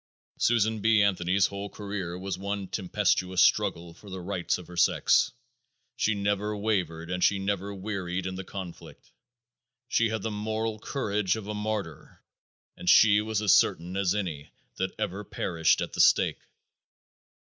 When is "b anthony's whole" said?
0.79-1.69